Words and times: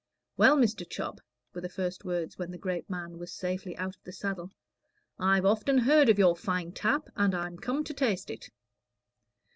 "Well, 0.35 0.57
Mr. 0.57 0.83
Chubb," 0.89 1.21
were 1.53 1.61
the 1.61 1.69
first 1.69 2.03
words 2.03 2.35
when 2.35 2.49
the 2.49 2.57
great 2.57 2.89
man 2.89 3.19
was 3.19 3.31
safely 3.31 3.77
out 3.77 3.95
of 3.95 4.03
the 4.03 4.11
saddle, 4.11 4.49
"I've 5.19 5.45
often 5.45 5.77
heard 5.77 6.09
of 6.09 6.17
your 6.17 6.35
fine 6.35 6.71
tap, 6.71 7.09
and 7.15 7.35
I'm 7.35 7.57
come 7.59 7.83
to 7.83 7.93
taste 7.93 8.31
it." 8.31 8.49